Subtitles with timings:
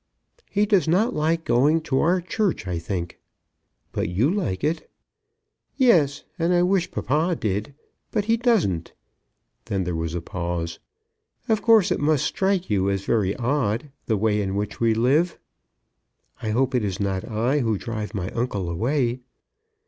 [0.49, 3.19] "He does not like going to our church, I think."
[3.91, 4.89] "But you like it."
[5.77, 7.75] "Yes; and I wish papa did.
[8.09, 8.93] But he doesn't."
[9.65, 10.79] Then there was a pause.
[11.47, 15.37] "Of course it must strike you as very odd, the way in which we live."
[16.41, 19.19] "I hope it is not I who drive my uncle away."